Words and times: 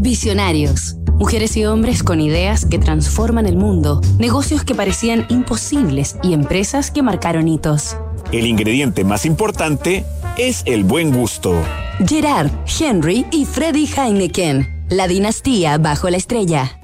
Visionarios. 0.00 0.94
Mujeres 1.18 1.56
y 1.56 1.64
hombres 1.64 2.04
con 2.04 2.20
ideas 2.20 2.64
que 2.64 2.78
transforman 2.78 3.46
el 3.46 3.56
mundo, 3.56 4.00
negocios 4.20 4.62
que 4.62 4.76
parecían 4.76 5.26
imposibles 5.28 6.16
y 6.22 6.34
empresas 6.34 6.92
que 6.92 7.02
marcaron 7.02 7.48
hitos. 7.48 7.96
El 8.30 8.46
ingrediente 8.46 9.02
más 9.02 9.26
importante 9.26 10.04
es 10.36 10.62
el 10.66 10.84
buen 10.84 11.12
gusto. 11.12 11.60
Gerard, 12.06 12.48
Henry 12.78 13.26
y 13.32 13.44
Freddy 13.44 13.88
Heineken. 13.88 14.86
La 14.88 15.08
dinastía 15.08 15.78
bajo 15.78 16.08
la 16.10 16.16
estrella. 16.16 16.77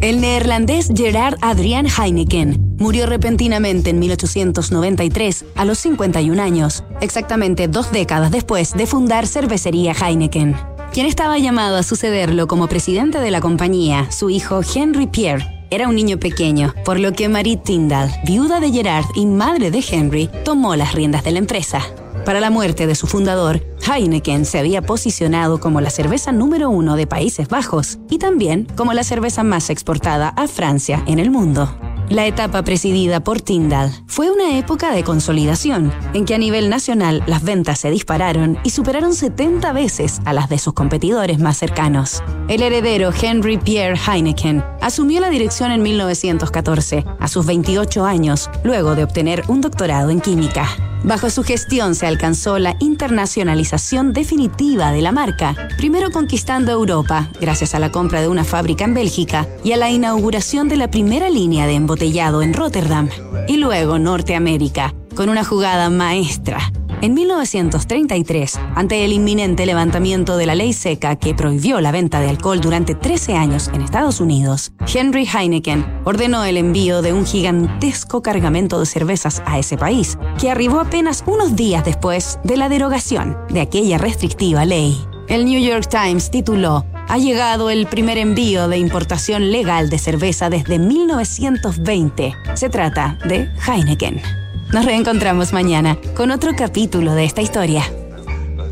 El 0.00 0.22
neerlandés 0.22 0.88
Gerard 0.96 1.36
Adrian 1.42 1.86
Heineken 1.86 2.76
murió 2.78 3.04
repentinamente 3.04 3.90
en 3.90 3.98
1893 3.98 5.44
a 5.54 5.66
los 5.66 5.78
51 5.80 6.42
años, 6.42 6.84
exactamente 7.02 7.68
dos 7.68 7.92
décadas 7.92 8.30
después 8.30 8.72
de 8.72 8.86
fundar 8.86 9.26
Cervecería 9.26 9.92
Heineken. 9.92 10.56
Quien 10.94 11.04
estaba 11.04 11.36
llamado 11.38 11.76
a 11.76 11.82
sucederlo 11.82 12.46
como 12.46 12.66
presidente 12.66 13.20
de 13.20 13.30
la 13.30 13.42
compañía, 13.42 14.10
su 14.10 14.30
hijo 14.30 14.62
Henry 14.74 15.06
Pierre, 15.06 15.66
era 15.68 15.86
un 15.86 15.96
niño 15.96 16.18
pequeño, 16.18 16.74
por 16.82 16.98
lo 16.98 17.12
que 17.12 17.28
Marie 17.28 17.58
Tyndall, 17.58 18.10
viuda 18.24 18.58
de 18.58 18.72
Gerard 18.72 19.04
y 19.14 19.26
madre 19.26 19.70
de 19.70 19.84
Henry, 19.86 20.30
tomó 20.46 20.76
las 20.76 20.94
riendas 20.94 21.24
de 21.24 21.32
la 21.32 21.40
empresa. 21.40 21.82
Para 22.24 22.40
la 22.40 22.48
muerte 22.48 22.86
de 22.86 22.94
su 22.94 23.06
fundador, 23.06 23.62
Heineken 23.86 24.44
se 24.44 24.58
había 24.58 24.82
posicionado 24.82 25.60
como 25.60 25.80
la 25.80 25.90
cerveza 25.90 26.32
número 26.32 26.70
uno 26.70 26.96
de 26.96 27.06
Países 27.06 27.48
Bajos 27.48 27.98
y 28.08 28.18
también 28.18 28.66
como 28.76 28.92
la 28.92 29.04
cerveza 29.04 29.42
más 29.42 29.70
exportada 29.70 30.28
a 30.28 30.46
Francia 30.46 31.02
en 31.06 31.18
el 31.18 31.30
mundo. 31.30 31.74
La 32.10 32.26
etapa 32.26 32.64
presidida 32.64 33.20
por 33.20 33.40
Tyndall 33.40 33.92
fue 34.08 34.32
una 34.32 34.58
época 34.58 34.92
de 34.92 35.04
consolidación, 35.04 35.92
en 36.12 36.24
que 36.24 36.34
a 36.34 36.38
nivel 36.38 36.68
nacional 36.68 37.22
las 37.28 37.44
ventas 37.44 37.78
se 37.78 37.88
dispararon 37.88 38.58
y 38.64 38.70
superaron 38.70 39.14
70 39.14 39.72
veces 39.72 40.20
a 40.24 40.32
las 40.32 40.48
de 40.48 40.58
sus 40.58 40.72
competidores 40.72 41.38
más 41.38 41.56
cercanos. 41.56 42.20
El 42.48 42.62
heredero 42.62 43.12
Henry 43.12 43.58
Pierre 43.58 43.96
Heineken 43.96 44.64
asumió 44.80 45.20
la 45.20 45.30
dirección 45.30 45.70
en 45.70 45.82
1914, 45.82 47.04
a 47.20 47.28
sus 47.28 47.46
28 47.46 48.04
años, 48.04 48.50
luego 48.64 48.96
de 48.96 49.04
obtener 49.04 49.44
un 49.46 49.60
doctorado 49.60 50.10
en 50.10 50.20
química. 50.20 50.66
Bajo 51.02 51.30
su 51.30 51.42
gestión 51.42 51.94
se 51.94 52.06
alcanzó 52.06 52.58
la 52.58 52.76
internacionalización 52.78 54.12
definitiva 54.12 54.92
de 54.92 55.00
la 55.00 55.12
marca, 55.12 55.56
primero 55.78 56.10
conquistando 56.10 56.72
Europa, 56.72 57.30
gracias 57.40 57.74
a 57.74 57.78
la 57.78 57.90
compra 57.90 58.20
de 58.20 58.28
una 58.28 58.44
fábrica 58.44 58.84
en 58.84 58.94
Bélgica 58.94 59.46
y 59.64 59.72
a 59.72 59.76
la 59.78 59.90
inauguración 59.90 60.68
de 60.68 60.76
la 60.76 60.90
primera 60.90 61.30
línea 61.30 61.66
de 61.66 61.74
embotellado 61.74 62.42
en 62.42 62.52
Rotterdam, 62.52 63.08
y 63.48 63.56
luego 63.56 63.98
Norteamérica, 63.98 64.94
con 65.16 65.30
una 65.30 65.42
jugada 65.42 65.88
maestra 65.88 66.70
en 67.02 67.14
1933, 67.14 68.60
ante 68.74 69.04
el 69.04 69.12
inminente 69.12 69.66
levantamiento 69.66 70.36
de 70.36 70.46
la 70.46 70.54
ley 70.54 70.72
seca 70.72 71.16
que 71.16 71.34
prohibió 71.34 71.80
la 71.80 71.92
venta 71.92 72.20
de 72.20 72.28
alcohol 72.28 72.60
durante 72.60 72.94
13 72.94 73.34
años 73.34 73.68
en 73.72 73.82
Estados 73.82 74.20
Unidos, 74.20 74.72
Henry 74.92 75.26
Heineken 75.26 76.02
ordenó 76.04 76.44
el 76.44 76.56
envío 76.56 77.02
de 77.02 77.12
un 77.12 77.24
gigantesco 77.24 78.22
cargamento 78.22 78.78
de 78.80 78.86
cervezas 78.86 79.42
a 79.46 79.58
ese 79.58 79.76
país, 79.76 80.18
que 80.38 80.50
arribó 80.50 80.80
apenas 80.80 81.24
unos 81.26 81.56
días 81.56 81.84
después 81.84 82.38
de 82.44 82.56
la 82.56 82.68
derogación 82.68 83.36
de 83.50 83.60
aquella 83.60 83.98
restrictiva 83.98 84.64
ley. 84.64 84.98
El 85.28 85.44
New 85.44 85.60
York 85.60 85.88
Times 85.88 86.30
tituló 86.30 86.84
ha 87.10 87.18
llegado 87.18 87.70
el 87.70 87.86
primer 87.86 88.18
envío 88.18 88.68
de 88.68 88.78
importación 88.78 89.50
legal 89.50 89.90
de 89.90 89.98
cerveza 89.98 90.48
desde 90.48 90.78
1920. 90.78 92.34
Se 92.54 92.68
trata 92.70 93.18
de 93.26 93.48
Heineken. 93.66 94.39
Nos 94.72 94.84
reencontramos 94.84 95.52
mañana 95.52 95.98
con 96.14 96.30
otro 96.30 96.52
capítulo 96.56 97.14
de 97.14 97.24
esta 97.24 97.42
historia. 97.42 97.82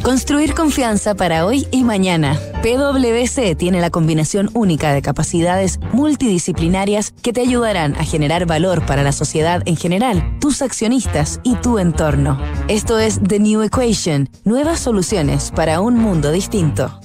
Construir 0.05 0.55
confianza 0.55 1.17
para 1.17 1.45
hoy 1.45 1.67
y 1.73 1.83
mañana. 1.83 2.39
PwC 2.63 3.57
tiene 3.57 3.81
la 3.81 3.91
combinación 3.91 4.49
única 4.55 4.93
de 4.93 5.03
capacidades 5.03 5.81
multidisciplinarias 5.93 7.13
que 7.21 7.33
te 7.33 7.41
ayudarán 7.41 7.97
a 7.97 8.05
generar 8.05 8.47
valor 8.47 8.87
para 8.87 9.03
la 9.03 9.11
sociedad 9.11 9.61
en 9.67 9.77
general, 9.77 10.39
tus 10.39 10.63
accionistas 10.63 11.41
y 11.43 11.57
tu 11.57 11.81
entorno. 11.81 12.39
Esto 12.69 13.01
es 13.01 13.21
The 13.21 13.41
New 13.41 13.63
Equation, 13.63 14.29
nuevas 14.45 14.79
soluciones 14.79 15.51
para 15.51 15.81
un 15.81 15.97
mundo 15.97 16.31
distinto. 16.31 17.01